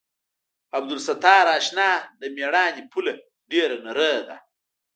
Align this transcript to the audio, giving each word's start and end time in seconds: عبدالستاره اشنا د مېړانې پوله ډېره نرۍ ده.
عبدالستاره 0.77 1.51
اشنا 1.59 1.89
د 2.19 2.21
مېړانې 2.35 2.83
پوله 2.91 3.13
ډېره 3.51 3.75
نرۍ 3.85 4.15
ده. 4.27 4.37